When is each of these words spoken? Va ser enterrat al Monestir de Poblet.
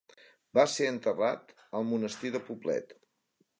Va 0.59 0.63
ser 0.75 0.87
enterrat 0.91 1.53
al 1.81 1.87
Monestir 1.91 2.35
de 2.39 2.43
Poblet. 2.51 2.99